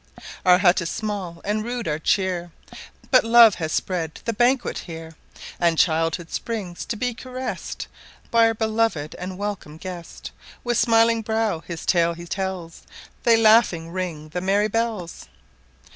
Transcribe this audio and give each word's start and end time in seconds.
Our 0.43 0.57
hut 0.57 0.81
is 0.81 0.89
small 0.89 1.41
and 1.45 1.63
rude 1.63 1.87
our 1.87 1.99
cheer, 1.99 2.51
But 3.11 3.23
love 3.23 3.53
has 3.61 3.71
spread 3.71 4.19
the 4.25 4.33
banquet 4.33 4.79
here; 4.79 5.15
And 5.59 5.77
childhood 5.77 6.31
springs 6.31 6.85
to 6.85 6.95
be 6.95 7.13
caress'd 7.13 7.85
By 8.31 8.47
our 8.47 8.55
beloved 8.55 9.13
and 9.19 9.37
welcome 9.37 9.77
guest; 9.77 10.31
With 10.63 10.79
smiling 10.79 11.21
brow 11.21 11.59
his 11.59 11.85
tale 11.85 12.13
he 12.15 12.25
tells, 12.25 12.81
They 13.25 13.37
laughing 13.37 13.91
ring 13.91 14.29
the 14.29 14.41
merry 14.41 14.67
bells. 14.69 15.27